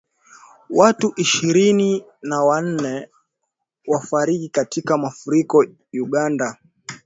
[0.69, 3.09] Watu ishirini na wanne
[3.87, 6.57] wafariki katika mafuriko Uganda.